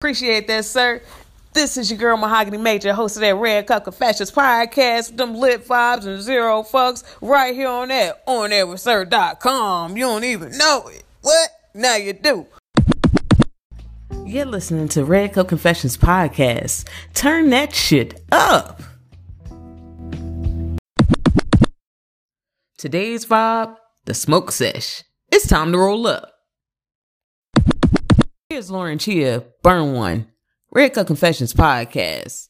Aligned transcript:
Appreciate 0.00 0.46
that, 0.46 0.64
sir. 0.64 1.02
This 1.54 1.76
is 1.76 1.90
your 1.90 1.98
girl 1.98 2.16
Mahogany 2.16 2.56
Major, 2.56 2.92
host 2.92 3.16
of 3.16 3.22
that 3.22 3.34
Red 3.34 3.66
Cup 3.66 3.82
Confessions 3.82 4.30
podcast, 4.30 5.16
them 5.16 5.34
lit 5.34 5.66
vibes 5.66 6.06
and 6.06 6.22
zero 6.22 6.62
fucks, 6.62 7.02
right 7.20 7.52
here 7.52 7.66
on 7.66 7.88
that 7.88 8.24
onairwithsir.com. 8.26 9.96
You 9.96 10.04
don't 10.04 10.22
even 10.22 10.56
know 10.56 10.86
it. 10.86 11.02
What? 11.22 11.50
Now 11.74 11.96
you 11.96 12.12
do. 12.12 12.46
You're 14.24 14.44
listening 14.44 14.86
to 14.90 15.04
Red 15.04 15.32
Cup 15.32 15.48
Confessions 15.48 15.96
podcast. 15.96 16.86
Turn 17.14 17.50
that 17.50 17.74
shit 17.74 18.20
up. 18.30 18.80
Today's 22.76 23.26
vibe, 23.26 23.74
the 24.04 24.14
smoke 24.14 24.52
sesh. 24.52 25.02
It's 25.32 25.48
time 25.48 25.72
to 25.72 25.78
roll 25.78 26.06
up. 26.06 26.37
Here's 28.50 28.70
Lauren 28.70 28.96
Chia, 28.96 29.44
Burn 29.62 29.92
One, 29.92 30.26
Red 30.70 30.94
Cup 30.94 31.06
Confessions 31.06 31.52
podcast. 31.52 32.48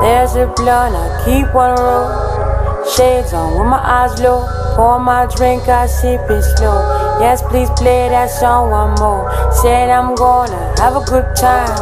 There's 0.00 0.36
a 0.36 0.46
blunt, 0.54 0.94
I 0.94 1.22
keep 1.24 1.52
on 1.56 1.76
roll. 1.76 2.86
Shades 2.94 3.32
on 3.32 3.58
with 3.58 3.66
my 3.66 3.78
eyes 3.78 4.20
low. 4.20 4.61
Pour 4.74 4.98
my 4.98 5.26
drink, 5.36 5.68
I 5.68 5.86
sip 5.86 6.22
it 6.30 6.42
slow. 6.56 6.80
Yes, 7.20 7.42
please 7.42 7.68
play 7.76 8.08
that 8.08 8.30
song 8.30 8.70
one 8.70 8.94
more. 9.00 9.30
Said 9.60 9.90
I'm 9.90 10.14
gonna 10.14 10.74
have 10.80 10.96
a 10.96 11.04
good 11.04 11.28
time. 11.36 11.76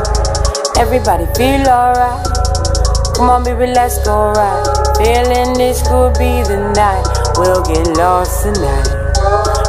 Everybody 0.76 1.26
feel 1.38 1.62
alright. 1.68 2.26
Come 3.14 3.30
on, 3.30 3.44
baby, 3.44 3.72
let's 3.72 4.02
go 4.04 4.32
right. 4.32 4.64
Feeling 4.98 5.54
this 5.54 5.86
could 5.86 6.14
be 6.18 6.42
the 6.42 6.72
night. 6.74 7.06
We'll 7.38 7.62
get 7.62 7.96
lost 7.96 8.42
tonight. 8.42 8.88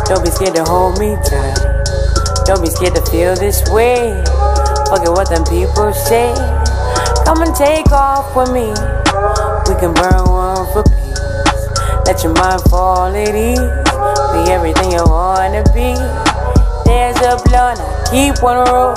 Don't 0.10 0.23
be 0.26 0.32
scared 0.32 0.56
to 0.56 0.64
hold 0.64 0.98
me 1.00 1.16
tight. 1.23 1.62
Don't 2.45 2.62
be 2.62 2.70
scared 2.70 2.95
to 2.95 3.06
feel 3.12 3.36
this 3.36 3.62
way. 3.70 4.17
Forget 4.90 5.12
what 5.14 5.30
them 5.30 5.45
people 5.45 5.94
say. 5.94 6.34
Come 7.23 7.44
and 7.44 7.56
take 7.56 7.92
off 7.92 8.36
with 8.36 8.52
me. 8.52 8.73
We 9.70 9.80
can 9.80 9.94
burn 9.94 10.26
one 10.26 10.66
for 10.73 10.84
peace. 10.84 11.01
Let 12.06 12.24
your 12.24 12.34
mind 12.34 12.62
fall 12.70 13.08
at 13.08 13.36
ease. 13.36 13.60
Be 14.34 14.52
everything 14.52 14.92
you 14.92 15.04
wanna 15.06 15.64
be. 15.74 15.96
There's 16.86 17.18
a 17.22 17.38
blunt, 17.46 17.80
I 17.80 18.08
keep 18.12 18.44
on 18.44 18.68
roll. 18.68 18.96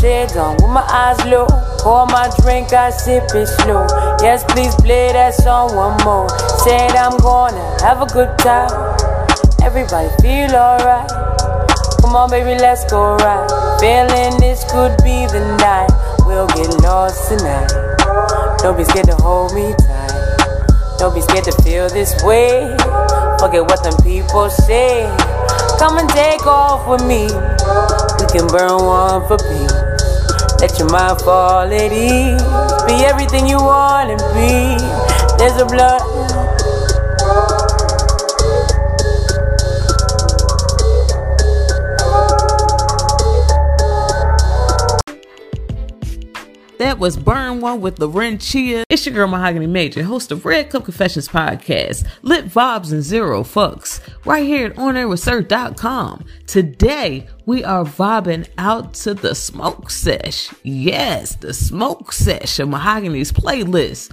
Shades 0.00 0.36
on 0.36 0.56
with 0.56 0.70
my 0.70 0.84
eyes 0.88 1.24
low. 1.26 1.46
Pour 1.80 2.06
my 2.06 2.30
drink, 2.40 2.72
I 2.72 2.90
sip 2.90 3.24
it 3.34 3.46
slow. 3.46 3.86
Yes, 4.20 4.44
please 4.48 4.74
play 4.76 5.12
that 5.12 5.34
song 5.34 5.74
one 5.76 5.96
more. 6.04 6.28
Said 6.64 6.92
I'm 6.92 7.18
gonna 7.18 7.76
have 7.82 8.00
a 8.00 8.06
good 8.06 8.36
time. 8.38 8.70
Everybody 9.62 10.08
feel 10.22 10.54
alright. 10.54 11.08
Come 12.00 12.16
on, 12.16 12.30
baby, 12.30 12.58
let's 12.60 12.84
go 12.90 13.16
right. 13.16 13.48
Feeling 13.80 14.38
this 14.40 14.64
could 14.70 14.96
be 15.02 15.26
the 15.26 15.56
night. 15.58 15.90
We'll 16.26 16.46
get 16.48 16.68
lost 16.82 17.28
tonight. 17.28 17.68
Don't 18.62 18.76
be 18.76 18.84
scared 18.84 19.06
to 19.06 19.16
hold 19.16 19.54
me 19.54 19.74
tight. 19.78 20.43
Don't 20.98 21.14
be 21.14 21.20
scared 21.20 21.44
to 21.44 21.52
feel 21.62 21.88
this 21.88 22.14
way. 22.22 22.74
Forget 23.38 23.62
what 23.66 23.82
them 23.82 23.96
people 24.02 24.48
say. 24.50 25.04
Come 25.78 25.98
and 25.98 26.08
take 26.10 26.46
off 26.46 26.88
with 26.88 27.02
me. 27.06 27.26
We 28.20 28.26
can 28.30 28.46
burn 28.46 28.78
one 28.84 29.26
for 29.26 29.38
peace. 29.38 29.74
Let 30.60 30.78
your 30.78 30.88
mind 30.90 31.20
fall 31.20 31.66
at 31.66 31.92
ease. 31.92 32.42
Be 32.86 33.04
everything 33.04 33.46
you 33.46 33.58
wanna 33.58 34.16
be. 34.32 34.78
There's 35.36 35.60
a 35.60 35.66
blood. 35.66 36.13
Was 47.04 47.18
Burn 47.18 47.60
One 47.60 47.82
with 47.82 47.98
Lauren 47.98 48.38
Chia. 48.38 48.82
It's 48.88 49.04
your 49.04 49.14
girl 49.14 49.28
Mahogany 49.28 49.66
Major, 49.66 50.02
host 50.02 50.32
of 50.32 50.46
Red 50.46 50.70
Cup 50.70 50.86
Confessions 50.86 51.28
podcast, 51.28 52.08
lit 52.22 52.46
vibes 52.46 52.92
and 52.92 53.02
zero 53.02 53.42
fucks, 53.42 54.00
right 54.24 54.46
here 54.46 54.68
at 54.68 54.76
onairwithsir.com. 54.76 56.24
Today, 56.46 57.28
we 57.44 57.62
are 57.62 57.84
vibing 57.84 58.48
out 58.56 58.94
to 58.94 59.12
the 59.12 59.34
smoke 59.34 59.90
sesh. 59.90 60.48
Yes, 60.62 61.36
the 61.36 61.52
smoke 61.52 62.10
sesh 62.10 62.58
of 62.58 62.70
Mahogany's 62.70 63.32
playlist, 63.32 64.10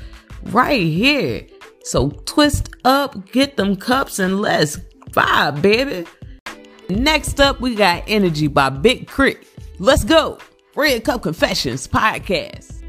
right 0.47 0.81
here. 0.81 1.47
So 1.85 2.09
twist 2.25 2.75
up, 2.83 3.31
get 3.31 3.55
them 3.55 3.77
cups, 3.77 4.19
and 4.19 4.41
let's 4.41 4.75
vibe, 5.11 5.61
baby. 5.61 6.05
Next 6.89 7.39
up, 7.39 7.61
we 7.61 7.73
got 7.73 8.03
Energy 8.07 8.47
by 8.47 8.67
Big 8.67 9.07
Crit. 9.07 9.47
Let's 9.79 10.03
go. 10.03 10.39
Red 10.75 11.05
Cup 11.05 11.21
Confessions 11.23 11.87
podcast. 11.87 12.80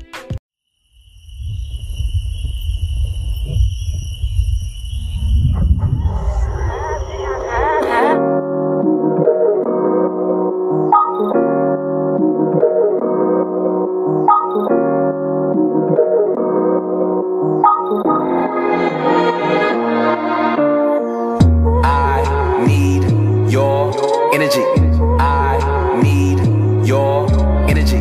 Energy. 24.57 25.01
I 25.19 26.01
need 26.03 26.87
your 26.87 27.27
energy. 27.69 28.01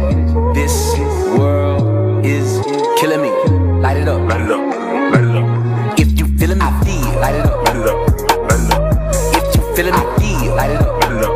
This 0.53 0.97
world 1.37 2.25
is 2.25 2.61
killing 2.99 3.21
me. 3.21 3.29
Light 3.81 3.97
it 3.97 4.07
up. 4.07 4.21
Light 4.29 4.41
it 4.41 4.51
up, 4.51 4.59
light 5.13 5.23
it 5.23 5.35
up, 5.35 5.99
If 5.99 6.19
you 6.19 6.25
feeling 6.37 6.59
me, 6.59 6.65
feel. 6.83 7.19
Light 7.19 7.35
it 7.35 7.45
up. 7.45 7.65
light 7.65 7.75
it 7.75 7.87
up, 7.87 7.97
light 8.49 8.59
it 8.59 8.73
up, 8.73 9.35
If 9.35 9.55
you 9.55 9.75
feeling 9.75 9.93
me, 9.93 10.03
feel. 10.19 10.55
Light 10.55 10.71
it 10.71 10.81
up. 10.81 11.01
light 11.01 11.11
it 11.11 11.23
up, 11.23 11.35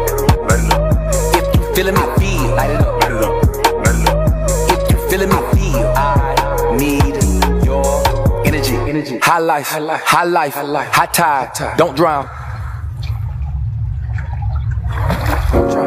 light 0.50 0.60
it 0.60 0.74
up, 0.74 0.84
If 1.36 1.56
you 1.56 1.76
feeling 1.76 1.96
me, 1.96 2.02
feel. 2.18 2.56
Light 2.56 2.72
it 2.72 2.82
up. 2.82 3.02
light 3.02 3.12
it 3.12 3.24
up, 3.24 3.34
light 3.86 3.96
it 3.96 4.10
up. 4.10 4.16
If 4.70 4.92
you 4.92 5.10
feeling 5.10 5.30
me, 5.30 5.40
feel. 5.54 5.94
I 5.96 6.76
need 6.78 7.16
your 7.66 7.86
energy. 8.46 8.76
Energy. 8.76 9.20
High 9.20 9.40
life. 9.40 9.68
High 9.68 10.24
life. 10.24 10.54
High 10.56 11.06
tide. 11.08 11.78
Don't 11.78 11.96
drown. 11.96 12.45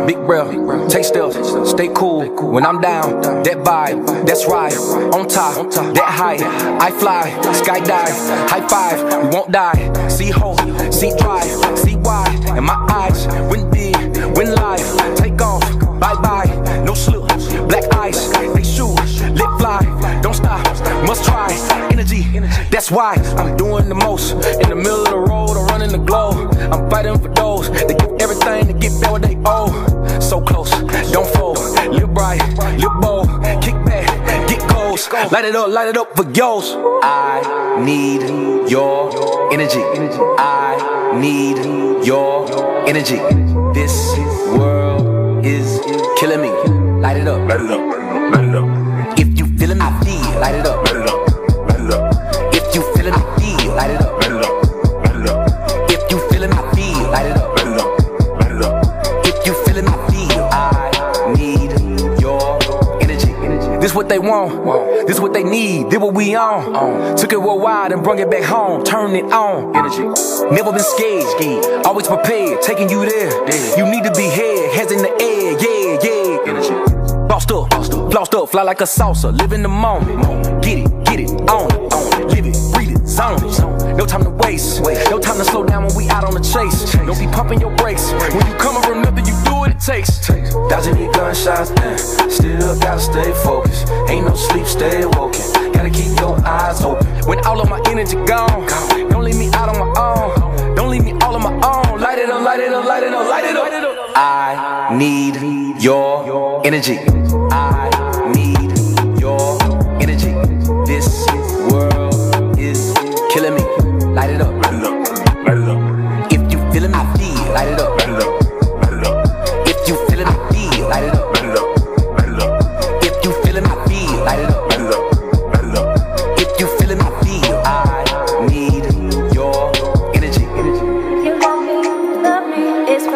Big 0.08 0.16
breath, 0.24 0.50
take 0.88 1.04
steps, 1.04 1.36
stay 1.68 1.88
cool 1.94 2.24
when 2.50 2.64
I'm 2.64 2.80
down. 2.80 3.20
That 3.42 3.58
vibe, 3.58 4.26
that's 4.26 4.46
right. 4.46 4.72
On 5.12 5.28
top, 5.28 5.70
that 5.70 6.08
high, 6.08 6.38
I 6.80 6.90
fly, 6.92 7.30
skydive, 7.52 8.48
high 8.48 8.66
five, 8.66 9.22
we 9.22 9.28
won't 9.28 9.52
die. 9.52 10.08
See 10.08 10.30
hope, 10.30 10.60
see 10.90 11.14
drive, 11.18 11.78
see 11.78 11.96
why. 11.96 12.24
And 12.56 12.64
my 12.64 12.76
eyes, 12.88 13.26
win 13.52 13.70
big, 13.70 13.94
win 14.34 14.54
life, 14.54 14.96
take 15.18 15.42
off, 15.42 15.60
bye 16.00 16.14
bye, 16.14 16.46
no 16.86 16.94
slip, 16.94 17.28
black 17.68 17.84
ice, 17.96 18.28
they 18.54 18.62
shoot, 18.62 18.96
lit 19.36 19.50
fly, 19.60 19.82
don't 20.22 20.32
stop, 20.32 20.64
must 21.06 21.26
try. 21.26 21.52
Energy, 21.92 22.22
that's 22.70 22.90
why 22.90 23.12
I'm 23.36 23.58
doing 23.58 23.90
the 23.90 23.94
most. 23.94 24.32
In 24.32 24.70
the 24.70 24.74
middle 24.74 25.02
of 25.02 25.10
the 25.10 25.18
road, 25.18 25.58
I'm 25.58 25.66
running 25.66 25.92
the 25.92 25.98
globe. 25.98 26.54
I'm 26.72 26.88
fighting 26.88 27.18
for 27.18 27.28
those 27.28 27.70
that 27.70 27.98
give 27.98 28.22
everything 28.22 28.68
to 28.68 28.72
get 28.72 28.98
back 29.02 29.08
what 29.12 29.22
they 29.22 29.36
owe. 29.44 29.87
So 30.28 30.42
close, 30.42 30.70
don't 31.10 31.26
fold. 31.34 31.56
Live 31.88 32.12
bright, 32.12 32.42
live 32.76 33.00
bold. 33.00 33.28
Kick 33.62 33.74
back, 33.86 34.04
get 34.46 34.60
goals. 34.68 35.08
Light 35.32 35.46
it 35.46 35.56
up, 35.56 35.68
light 35.70 35.88
it 35.88 35.96
up 35.96 36.14
for 36.14 36.30
yours. 36.32 36.74
I 37.02 37.40
need 37.82 38.28
your 38.70 39.08
energy. 39.50 39.80
I 40.38 41.16
need 41.18 42.04
your 42.04 42.44
energy. 42.86 43.16
This 43.72 44.18
world 44.52 45.46
is 45.46 45.80
killing 46.20 46.42
me. 46.42 46.50
Light 47.00 47.16
it 47.16 47.26
up. 47.26 47.48
Light 47.48 47.60
it 47.62 47.70
up, 47.70 47.80
light 48.34 48.44
it 48.44 48.54
up, 48.54 49.18
If 49.18 49.38
you 49.38 49.46
feeling 49.56 49.78
me, 49.78 49.84
feel. 50.04 50.40
Light 50.40 50.56
it 50.56 50.66
up. 50.66 50.66
light 50.66 50.66
it 50.66 50.66
up, 50.66 50.77
what 64.08 64.22
they 64.22 64.28
want. 64.28 65.06
This 65.06 65.20
what 65.20 65.32
they 65.34 65.44
need. 65.44 65.90
Did 65.90 66.00
what 66.00 66.14
we 66.14 66.34
on. 66.34 67.16
Took 67.16 67.32
it 67.32 67.40
worldwide 67.40 67.92
and 67.92 68.02
brung 68.02 68.18
it 68.18 68.30
back 68.30 68.44
home. 68.44 68.84
Turn 68.84 69.14
it 69.14 69.24
on. 69.24 69.76
Energy. 69.76 70.02
Never 70.54 70.72
been 70.72 70.80
scared, 70.80 71.84
always 71.84 72.06
prepared, 72.06 72.62
taking 72.62 72.88
you 72.88 73.04
there. 73.04 73.30
You 73.76 73.84
need 73.90 74.04
to 74.04 74.12
be 74.14 74.28
here, 74.28 74.70
heads 74.72 74.92
in 74.92 74.98
the 74.98 75.10
air, 75.20 75.52
yeah, 75.60 75.98
yeah. 76.02 76.50
Energy. 76.50 76.74
Bossed 77.28 77.52
up, 77.52 77.70
flossed 78.10 78.34
up, 78.34 78.48
fly 78.48 78.62
like 78.62 78.80
a 78.80 78.84
salsa, 78.84 79.36
live 79.38 79.52
in 79.52 79.62
the 79.62 79.68
moment. 79.68 80.24
Get 80.62 80.78
it, 80.78 81.04
get 81.04 81.20
it, 81.20 81.30
On 81.50 81.70
it, 81.70 81.92
own 81.92 82.22
it, 82.22 82.26
live 82.28 82.46
it, 82.46 82.56
breathe 82.72 82.96
it, 82.96 83.06
zone 83.06 83.44
it. 83.44 83.96
No 83.96 84.06
time 84.06 84.24
to 84.24 84.30
waste, 84.30 84.80
no 85.10 85.18
time 85.18 85.36
to 85.36 85.44
slow 85.44 85.64
down 85.64 85.84
when 85.84 85.94
we 85.94 86.08
out 86.08 86.24
on 86.24 86.32
the 86.32 86.40
chase. 86.40 86.92
Don't 86.92 87.18
be 87.18 87.26
pumping 87.26 87.60
your 87.60 87.74
brakes. 87.76 88.10
When 88.12 88.46
you 88.46 88.54
come 88.56 88.76
around 88.78 89.02
nothing, 89.02 89.26
you 89.26 89.34
do 89.44 89.47
what 89.68 89.76
it 89.76 89.80
takes. 89.80 90.26
Dodging 90.68 90.96
these 90.96 91.14
gunshots, 91.16 91.70
still 92.34 92.78
gotta 92.80 93.00
stay 93.00 93.32
focused. 93.42 93.88
Ain't 94.08 94.26
no 94.26 94.34
sleep, 94.34 94.66
stay 94.66 95.02
awoken. 95.02 95.40
Gotta 95.72 95.90
keep 95.90 96.18
your 96.18 96.38
eyes 96.46 96.82
open. 96.82 97.06
When 97.26 97.44
all 97.46 97.60
of 97.60 97.68
my 97.68 97.80
energy 97.86 98.16
gone, 98.24 98.66
don't 99.10 99.24
leave 99.24 99.36
me 99.36 99.48
out 99.52 99.68
on 99.68 99.78
my 99.78 100.00
own. 100.00 100.74
Don't 100.74 100.90
leave 100.90 101.04
me 101.04 101.12
all 101.22 101.34
on 101.34 101.42
my 101.42 101.52
own. 101.52 102.00
Light 102.00 102.18
it 102.18 102.30
up, 102.30 102.42
light 102.42 102.60
it 102.60 102.72
up, 102.72 102.84
light 102.84 103.02
it 103.02 103.12
up, 103.12 103.28
light 103.28 103.44
it 103.44 103.56
up. 103.56 104.12
I 104.16 104.96
need 104.96 105.82
your 105.82 106.66
energy. 106.66 106.98
I 107.50 107.90
need 108.34 109.20
your 109.20 109.58
energy. 110.00 110.32
This 110.86 111.26
world 111.70 112.58
is 112.58 112.92
killing 113.30 113.54
me. 113.54 113.62
Light 114.14 114.30
it 114.30 114.40
up. 114.40 114.57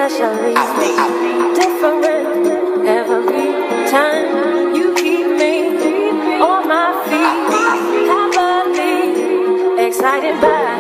Especially 0.05 0.55
different 1.55 2.87
every 2.89 3.89
time 3.89 4.75
you 4.75 4.93
keep 4.97 5.27
me 5.27 5.69
on 6.41 6.67
my 6.67 6.91
feet, 7.07 7.53
happily 8.11 9.87
excited 9.87 10.41
by. 10.41 10.73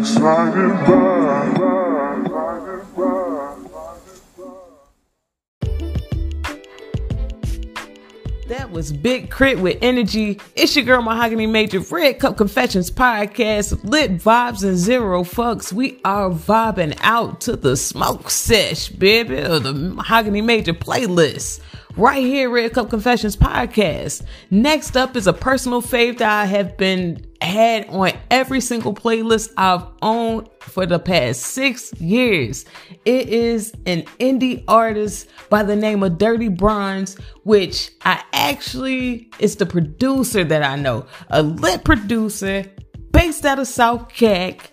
Excited 0.00 0.72
by. 0.86 1.89
That 8.50 8.72
was 8.72 8.92
Big 8.92 9.30
Crit 9.30 9.60
with 9.60 9.78
Energy. 9.80 10.40
It's 10.56 10.74
your 10.74 10.84
girl 10.84 11.02
Mahogany 11.02 11.46
Major, 11.46 11.78
Red 11.78 12.18
Cup 12.18 12.36
Confessions 12.36 12.90
podcast, 12.90 13.84
lit 13.84 14.18
vibes 14.18 14.64
and 14.64 14.76
zero 14.76 15.22
fucks. 15.22 15.72
We 15.72 16.00
are 16.04 16.30
vibing 16.30 16.98
out 17.00 17.40
to 17.42 17.54
the 17.54 17.76
smoke 17.76 18.28
sesh, 18.28 18.88
baby, 18.88 19.38
of 19.38 19.62
the 19.62 19.72
Mahogany 19.72 20.40
Major 20.40 20.74
playlist. 20.74 21.60
Right 21.96 22.24
here, 22.24 22.48
Red 22.48 22.72
Cup 22.72 22.88
Confessions 22.88 23.36
podcast. 23.36 24.22
Next 24.50 24.96
up 24.96 25.16
is 25.16 25.26
a 25.26 25.32
personal 25.32 25.82
fave 25.82 26.18
that 26.18 26.30
I 26.30 26.44
have 26.44 26.76
been 26.76 27.26
had 27.40 27.88
on 27.88 28.12
every 28.30 28.60
single 28.60 28.94
playlist 28.94 29.50
I've 29.56 29.84
owned 30.00 30.48
for 30.60 30.86
the 30.86 31.00
past 31.00 31.42
six 31.42 31.92
years. 31.94 32.64
It 33.04 33.28
is 33.28 33.72
an 33.86 34.02
indie 34.20 34.62
artist 34.68 35.28
by 35.48 35.64
the 35.64 35.74
name 35.74 36.04
of 36.04 36.16
Dirty 36.16 36.48
Bronze, 36.48 37.16
which 37.42 37.90
I 38.04 38.22
actually 38.32 39.28
is 39.40 39.56
the 39.56 39.66
producer 39.66 40.44
that 40.44 40.62
I 40.62 40.76
know, 40.76 41.06
a 41.30 41.42
lit 41.42 41.82
producer 41.82 42.64
based 43.10 43.44
out 43.44 43.58
of 43.58 43.66
South 43.66 44.08
Cac, 44.10 44.70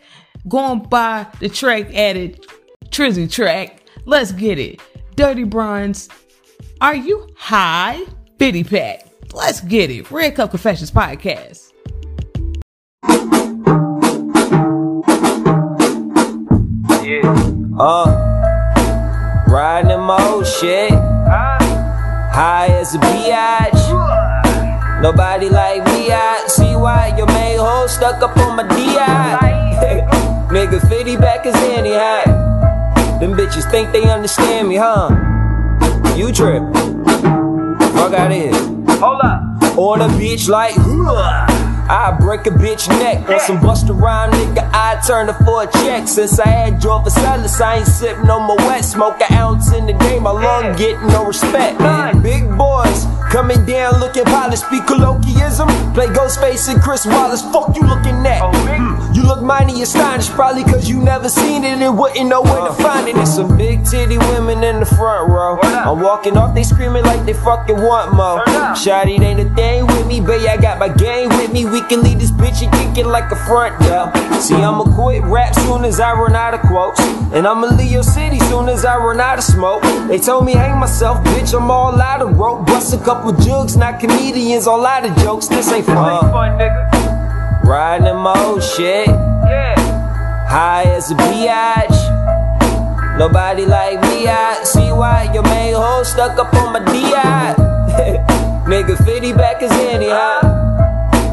going 0.47 0.83
by 0.83 1.25
the 1.39 1.49
track 1.49 1.91
added 1.95 2.45
Trizzy 2.89 3.29
track. 3.29 3.81
Let's 4.05 4.31
get 4.31 4.59
it. 4.59 4.81
Dirty 5.15 5.45
Bronze, 5.45 6.09
are 6.81 6.95
you 6.95 7.27
high? 7.35 8.01
Biddy 8.37 8.63
Pack. 8.63 9.07
Let's 9.33 9.61
get 9.61 9.89
it. 9.89 10.09
Red 10.11 10.35
Cup 10.35 10.51
Confessions 10.51 10.91
podcast. 10.91 11.71
Yeah. 17.03 17.21
Uh, 17.79 19.45
riding 19.47 19.91
in 19.91 19.99
my 20.01 20.21
old 20.29 20.45
shit. 20.45 20.91
High 20.91 22.67
as 22.67 22.93
a 22.93 22.99
biatch. 22.99 25.01
Nobody 25.01 25.49
like 25.49 25.83
me, 25.85 26.11
I 26.11 26.45
see 26.47 26.75
why 26.75 27.13
your 27.17 27.27
main 27.27 27.59
hoe 27.59 27.87
stuck 27.87 28.21
up 28.21 28.35
on 28.37 28.55
my 28.55 28.63
DI. 28.63 30.05
Nigga, 30.51 30.87
50 30.87 31.17
back 31.17 31.45
is 31.45 31.55
any 31.55 31.93
high. 31.93 32.23
Them 33.19 33.33
bitches 33.33 33.69
think 33.69 33.91
they 33.91 34.09
understand 34.09 34.67
me, 34.67 34.75
huh? 34.75 35.36
You 36.15 36.31
trip. 36.31 36.63
Fuck 37.93 38.13
out 38.13 38.31
here. 38.31 38.53
Hold 38.99 39.21
up. 39.23 39.41
On 39.77 40.01
a 40.01 40.07
bitch 40.07 40.49
like, 40.49 40.73
I 40.77 42.17
break 42.19 42.45
a 42.47 42.49
bitch 42.49 42.87
neck. 42.89 43.29
On 43.29 43.39
some 43.39 43.59
busta 43.59 43.99
rhyme, 43.99 44.31
nigga, 44.31 44.69
I 44.73 44.99
turn 45.05 45.27
her 45.27 45.45
for 45.45 45.63
a 45.63 45.71
check. 45.71 46.07
Since 46.07 46.39
I 46.39 46.47
had 46.47 46.79
drove 46.79 47.03
for 47.03 47.09
Silas, 47.11 47.61
I 47.61 47.77
ain't 47.77 47.87
sippin' 47.87 48.25
no 48.25 48.39
more 48.39 48.57
wet. 48.57 48.83
Smoke 48.83 49.21
an 49.21 49.33
ounce 49.37 49.71
in 49.73 49.85
the 49.85 49.93
day, 49.93 50.19
my 50.19 50.31
lung 50.31 50.75
getting 50.75 51.07
no 51.07 51.25
respect. 51.25 51.79
Big 52.21 52.47
boys 52.57 52.76
coming 53.31 53.65
down 53.65 53.99
looking 53.99 54.23
polished, 54.25 54.65
speak 54.65 54.85
colloquialism. 54.87 55.67
Play 55.93 56.07
Ghostface 56.07 56.69
and 56.71 56.81
Chris 56.81 57.05
Wallace, 57.05 57.41
fuck 57.41 57.75
you 57.75 57.81
looking 57.83 58.25
at. 58.25 58.41
Hmm, 58.41 59.13
You 59.13 59.23
look 59.23 59.41
mighty 59.41 59.81
astonished, 59.81 60.31
probably 60.31 60.63
cause 60.63 60.87
you 60.87 61.01
never 61.01 61.29
seen 61.29 61.63
it 61.63 61.79
and 61.81 61.97
wouldn't 61.97 62.27
know 62.29 62.41
where 62.41 62.67
to 62.67 62.73
find 62.73 63.07
it. 63.07 63.17
It's 63.17 63.33
some 63.35 63.57
big 63.57 63.83
titty 63.85 64.17
women 64.17 64.63
in 64.63 64.79
the 64.79 64.85
front 64.85 65.29
row. 65.31 65.59
I'm 65.61 65.99
walking 66.01 66.37
off, 66.37 66.53
they 66.55 66.63
screaming 66.63 67.03
like 67.03 67.25
they 67.25 67.33
fucking 67.33 67.81
want 67.81 68.13
more. 68.13 68.43
Shotty 68.77 69.19
ain't 69.19 69.39
a 69.39 69.49
thing 69.55 69.86
with 70.07 70.19
me, 70.19 70.25
baby, 70.25 70.47
I 70.47 70.57
got 70.57 70.79
my 70.79 70.89
gang 70.89 71.29
with 71.29 71.51
me. 71.51 71.65
We 71.65 71.81
can 71.81 72.01
leave 72.01 72.19
this 72.19 72.31
bitch 72.31 72.63
and 72.63 72.71
kick 72.73 73.05
it 73.05 73.07
like 73.07 73.31
a 73.31 73.35
front 73.35 73.79
door. 73.81 74.11
See, 74.39 74.55
I'ma 74.55 74.83
quit 74.95 75.23
rap 75.23 75.53
soon 75.55 75.85
as 75.85 75.99
I 75.99 76.13
run 76.13 76.35
out 76.35 76.53
of 76.53 76.61
quotes. 76.61 76.99
And 77.33 77.47
I'ma 77.47 77.67
leave 77.67 77.91
your 77.91 78.03
city 78.03 78.39
soon 78.41 78.69
as 78.69 78.85
I 78.85 78.97
run 78.97 79.19
out 79.19 79.37
of 79.37 79.43
smoke. 79.43 79.83
They 80.07 80.19
told 80.19 80.45
me 80.45 80.53
hang 80.53 80.79
myself, 80.79 81.23
bitch, 81.25 81.57
I'm 81.57 81.69
all 81.69 81.99
out 82.01 82.21
of 82.21 82.37
rope. 82.37 82.65
Bust 82.65 82.93
a 82.93 82.97
couple 82.97 83.33
jugs, 83.33 83.75
not 83.75 83.99
comedians, 83.99 84.67
all 84.67 84.85
out 84.85 85.05
of 85.05 85.15
jokes. 85.17 85.47
This 85.47 85.71
ain't 85.71 85.85
fun. 85.85 86.31
Riding 87.65 88.07
in 88.07 88.17
my 88.17 88.37
old 88.45 88.63
shit. 88.63 89.07
Yeah. 89.07 89.75
High 90.47 90.83
as 90.83 91.11
a 91.11 91.15
biatch. 91.15 93.17
Nobody 93.17 93.65
like 93.65 93.99
me, 94.01 94.27
I 94.27 94.63
see 94.63 94.91
why 94.91 95.29
your 95.33 95.43
main 95.43 95.73
hoe 95.73 96.03
stuck 96.03 96.37
up 96.37 96.53
on 96.53 96.73
my 96.73 96.79
DI. 96.79 97.56
Nigga, 98.67 98.97
50 98.97 99.31
back 99.31 99.63
is 99.63 99.71
any 99.71 100.09
high. 100.09 100.41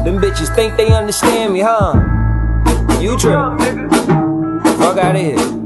Them 0.05 0.19
bitches 0.19 0.55
think 0.55 0.77
they 0.77 0.93
understand 0.93 1.51
me, 1.51 1.59
huh? 1.59 1.93
You 3.01 3.17
trip. 3.17 3.35
Fuck 4.79 4.97
out 4.97 5.15
of 5.15 5.21
here. 5.21 5.64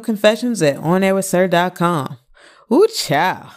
Confessions 0.00 0.62
at 0.62 0.76
onairwithsir.com. 0.76 2.18
Ooh, 2.72 2.86
ciao. 2.94 3.52